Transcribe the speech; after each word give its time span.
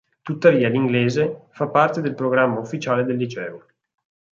Tuttavia, 0.23 0.67
l'inglese 0.67 1.41
fa 1.51 1.67
parte 1.67 2.01
del 2.01 2.15
programma 2.15 2.57
ufficiale 2.59 3.03
del 3.05 3.17
liceo. 3.17 3.65